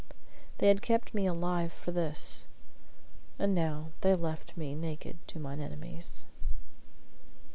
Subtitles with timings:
[0.57, 2.47] They had kept me alive for this.
[3.37, 6.25] And now they left me naked to mine enemies.